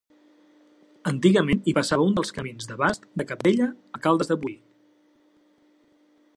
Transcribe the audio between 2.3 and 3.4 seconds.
camins de bast de